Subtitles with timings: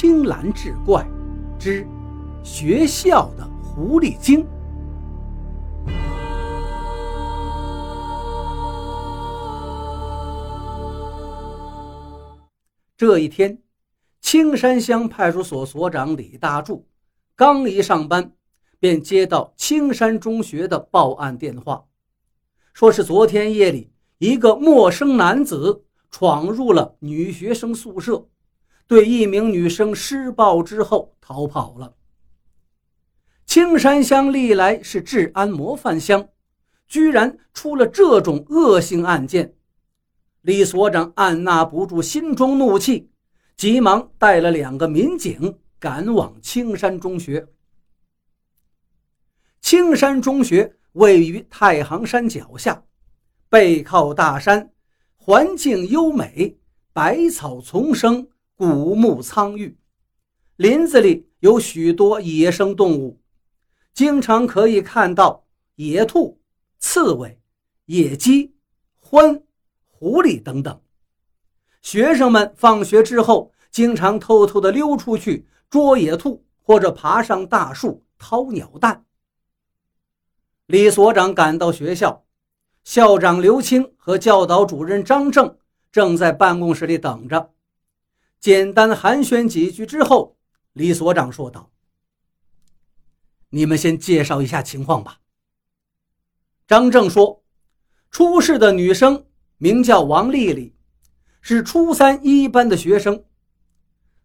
[0.00, 1.06] 青蓝志怪
[1.58, 1.86] 之
[2.42, 4.46] 学校的狐狸精。
[12.96, 13.58] 这一天，
[14.22, 16.88] 青山乡派出所所长李大柱
[17.36, 18.32] 刚一上班，
[18.78, 21.84] 便接到青山中学的报案电话，
[22.72, 28.26] 说是昨天夜里一个陌生男子闯入了女学生宿舍，
[28.90, 31.94] 对一名女生施暴之后逃跑了。
[33.46, 36.28] 青山乡历来是治安模范乡，
[36.88, 39.54] 居然出了这种恶性案件。
[40.40, 43.08] 李所长按捺不住心中怒气，
[43.56, 47.46] 急忙带了两个民警赶往青山中学。
[49.60, 52.82] 青山中学位于太行山脚下，
[53.48, 54.72] 背靠大山，
[55.14, 56.58] 环境优美，
[56.92, 58.26] 百草丛生，
[58.60, 59.78] 古木苍郁。
[60.56, 63.18] 林子里有许多野生动物，
[63.94, 66.38] 经常可以看到野兔、
[66.78, 67.40] 刺猬、
[67.86, 68.54] 野鸡、
[69.02, 69.40] 獾。
[69.86, 70.78] 狐狸等等，
[71.80, 79.06] 学生们放学之后经常偷偷的溜出去捉野兔，或者爬上大树掏鸟蛋。
[80.66, 82.26] 李所长赶到学校，
[82.84, 85.56] 校长刘青和教导主任张正
[85.90, 87.54] 正在办公室里等着。
[88.40, 90.36] 简单寒暄几句之后，
[90.72, 91.70] 李所长说道
[93.50, 95.20] ：“你们先介绍一下情况吧。”
[96.66, 97.44] 张正说
[98.10, 99.26] ：“出事的女生。”
[99.62, 100.74] 名叫王丽丽，
[101.42, 103.26] 是初三一班的学生。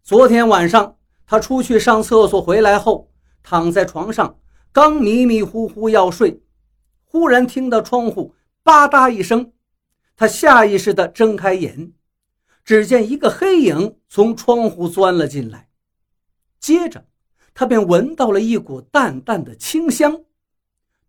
[0.01, 3.11] 昨天晚上，她出去上厕所回来后，
[3.43, 4.39] 躺在床上，
[4.71, 6.41] 刚迷迷糊糊要睡，
[7.03, 9.51] 忽然听到窗户吧嗒一声，
[10.15, 11.91] 她下意识地睁开眼，
[12.65, 15.69] 只见一个黑影从窗户钻了进来，
[16.59, 17.05] 接着，
[17.53, 20.23] 他便闻到了一股淡淡的清香，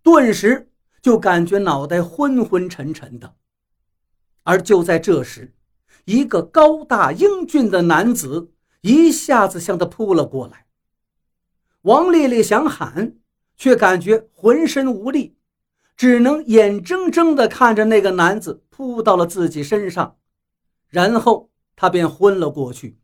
[0.03, 3.35] 顿时就感觉脑袋昏昏沉沉的。
[4.43, 5.55] 而就在这时，
[6.05, 8.53] 一个高大英俊的男子
[8.83, 10.67] 一下子向他扑了过来。
[11.83, 13.17] 王丽丽想喊，
[13.57, 15.37] 却感觉浑身无力，
[15.97, 20.19] 只能眼睁睁地看着那个男子扑到了自己身上，
[20.97, 22.99] 然后他便昏了过去。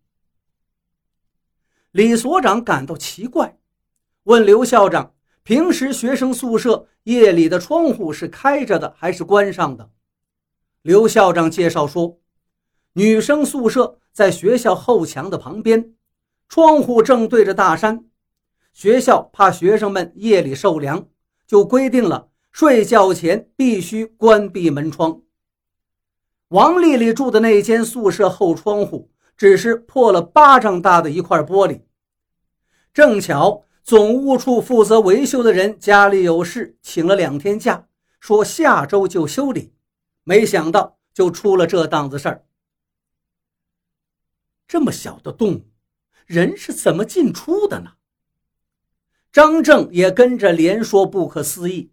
[1.90, 3.58] 李所长感到奇怪，
[4.22, 5.14] 问刘校长
[5.44, 9.90] ：“平时学生宿舍夜里的窗户是开着的还是关上的？”
[10.80, 12.18] 刘校长介绍说，
[12.94, 15.94] 女生宿舍在学校后墙的旁边，
[16.48, 18.06] 窗户正对着大山。
[18.72, 21.10] 学校怕学生们夜里受凉，
[21.46, 25.20] 就规定了睡觉前必须关闭门窗。
[26.52, 31.80] 王丽丽住的那间宿舍后窗户只是破了巴掌大的一块玻璃，
[32.92, 37.88] 正巧总务处负责维修的人家里有事，请了两天假，
[38.20, 39.72] 说下周就修理。
[40.24, 42.44] 没想到就出了这档子事儿。
[44.68, 45.62] 这么小的洞，
[46.26, 47.92] 人是怎么进出的呢？
[49.32, 51.92] 张正也跟着连说不可思议。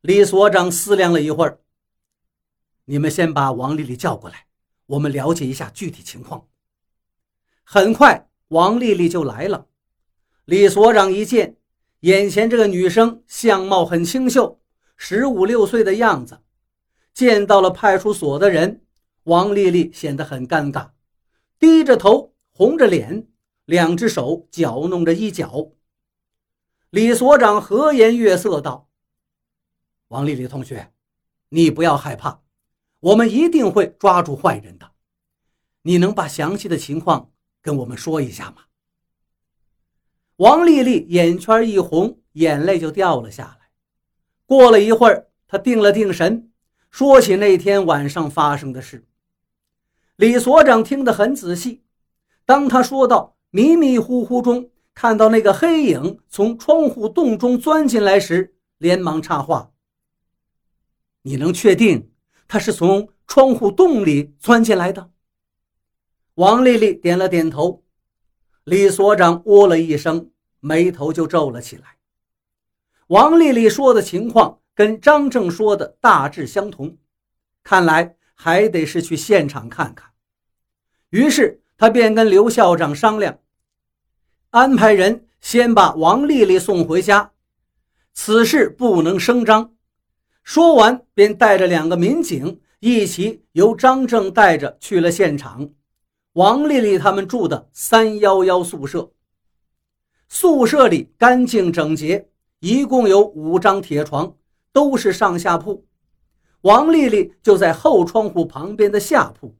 [0.00, 1.59] 李所长思量了一会儿
[2.90, 4.46] ：“你们先把王丽丽叫过来，
[4.86, 6.48] 我们了解一下具体情况。”
[7.62, 9.68] 很快，王丽丽就来了。
[10.44, 11.56] 李所长一见，
[12.00, 14.60] 眼前这个女生相貌很清秀，
[14.96, 16.42] 十五六岁的样子。
[17.14, 18.82] 见到了派出所的人，
[19.22, 20.90] 王丽丽显得很尴尬，
[21.60, 23.28] 低着头，红着脸，
[23.66, 25.70] 两只手搅弄着衣角。
[26.90, 28.88] 李所长和颜悦色道
[30.08, 30.92] ：“王丽丽同学，
[31.50, 32.42] 你不要害怕，
[33.00, 34.92] 我们一定会抓住坏人的。
[35.82, 37.30] 你能把详细的情况
[37.60, 38.62] 跟我们说一下吗？”
[40.36, 43.70] 王丽丽眼圈一红，眼泪就掉了下来。
[44.46, 46.50] 过了一会儿，她定了定神。
[46.90, 49.06] 说起那天晚上发生的事，
[50.16, 51.84] 李所长听得很仔细。
[52.44, 59.70] 当他说到迷迷糊糊中看到那个黑影从窗户洞中钻进来时，连忙插话
[61.22, 62.09] ：“你能确定
[62.50, 65.12] 他是从窗户洞里钻进来的？”
[66.34, 67.84] 王丽丽点了点头。
[68.64, 71.96] 李所长哦了一声，眉头就皱了起来。
[73.06, 74.58] 王丽丽说的情况。
[74.72, 76.96] 跟张正说的大致相同，
[77.62, 80.10] 看来还得是去现场看看。
[81.10, 83.40] 于是他便跟刘校长商量，
[84.50, 87.32] 安排人先把王丽丽送回家，
[88.14, 89.74] 此事不能声张。
[90.52, 95.70] 说完，便带着两个民警一起由张正带着去了现场。
[96.32, 99.12] 王丽丽他们住的三幺幺宿舍。
[100.28, 104.34] 宿舍里干净整洁，一共有五张铁床，
[104.72, 105.86] 都是上下铺。
[106.62, 109.54] 王丽丽就在后窗户旁边的下铺。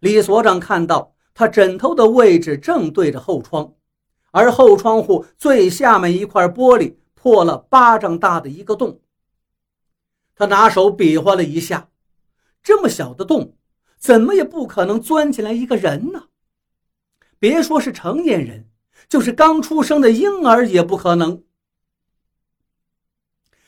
[0.00, 3.72] 李所长看到她枕头的位置正对着后窗，
[4.32, 9.00] 而后窗户最下面一块玻璃破了巴掌大的一个洞。
[10.34, 11.90] 他拿手比划了一下，
[12.62, 13.56] 这么小的洞，
[13.96, 16.28] 怎么也不可能钻进来一个人呢？
[17.38, 18.68] 别说是成年人。
[19.06, 21.44] 就是刚出生的婴儿也不可能。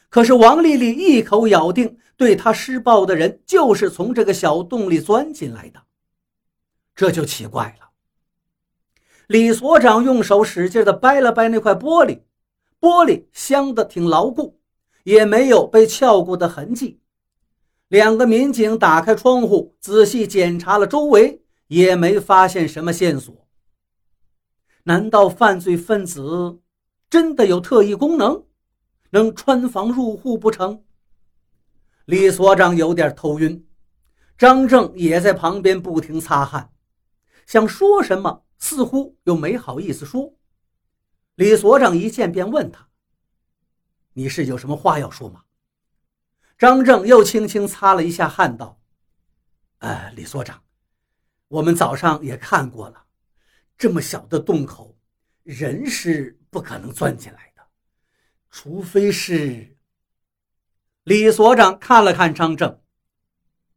[0.09, 5.83] 可是王丽丽一口咬定，对她施暴的人就是从这个小洞里钻进来的，
[6.95, 7.91] 这就奇怪了。
[9.27, 12.23] 李所长用手使劲的掰了掰那块玻璃，
[12.81, 14.59] 玻璃镶的挺牢固，
[15.07, 17.01] 也没有被撬过的痕迹。
[17.87, 23.47] 两个民警打开窗户，仔细检查了周围，也没发现什么线索。
[24.83, 26.59] 难道犯罪分子
[27.09, 28.45] 真的有特异功能，
[29.11, 30.83] 能穿房入户不成？
[32.07, 33.65] 李所长有点头晕，
[34.37, 36.73] 张正也在旁边不停擦汗，
[37.47, 40.35] 想说什么，似乎又没好意思说。
[41.37, 42.86] 李所长一见便问他
[44.17, 45.45] ：“你是有什么话要说吗？”
[46.57, 48.81] 张正又轻轻擦了一下汗，道
[49.79, 50.65] ：“呃，李所长，
[51.49, 53.05] 我们早上也看过了。”
[53.77, 54.97] 这么小的洞口，
[55.43, 57.63] 人是不可能钻进来的，
[58.49, 59.77] 除非是。
[61.05, 62.81] 李所长看了看张正，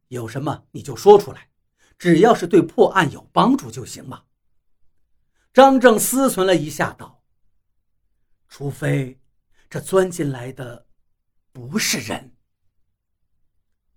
[0.08, 1.50] 有什么你就说出来，
[1.98, 4.24] 只要是对破案有帮助就行嘛。
[5.52, 7.22] 张正思忖了一下，道
[8.48, 9.19] ：“除非
[9.70, 10.86] 这钻进来的
[11.52, 12.36] 不是人。”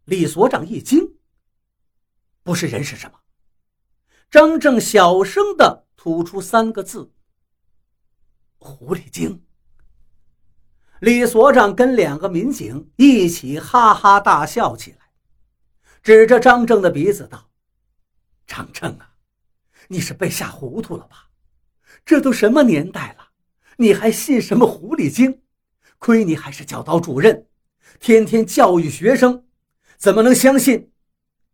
[0.05, 1.17] 李所长一惊
[2.43, 3.19] ：“不是人是什么？”
[4.31, 5.83] 张正小声的。
[5.95, 7.13] 吐出三个字
[8.59, 9.45] ：“狐狸精。”
[10.99, 15.13] 李所长跟两个民警一起哈哈大笑起来，
[16.01, 17.49] 指着张正的鼻子道
[18.45, 19.15] ：“张正啊，
[19.87, 21.29] 你是被吓糊涂了吧？
[22.03, 23.29] 这都什么年代了，
[23.77, 25.42] 你还信什么狐狸精？
[26.03, 27.45] 亏你还是教导主任，
[28.01, 29.45] 天天教育学生，
[29.97, 30.91] 怎么能相信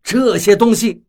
[0.02, 1.04] 这些东西？”